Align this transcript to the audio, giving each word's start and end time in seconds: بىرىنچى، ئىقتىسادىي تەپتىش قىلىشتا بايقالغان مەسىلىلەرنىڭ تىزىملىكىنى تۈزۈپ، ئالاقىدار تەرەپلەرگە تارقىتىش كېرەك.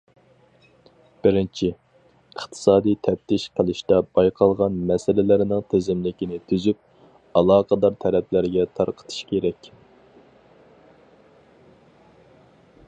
بىرىنچى، 1.25 1.67
ئىقتىسادىي 1.73 2.95
تەپتىش 3.07 3.45
قىلىشتا 3.59 3.99
بايقالغان 4.19 4.79
مەسىلىلەرنىڭ 4.91 5.61
تىزىملىكىنى 5.73 6.41
تۈزۈپ، 6.53 6.83
ئالاقىدار 7.41 7.97
تەرەپلەرگە 8.05 8.65
تارقىتىش 8.79 9.23
كېرەك. 9.33 9.71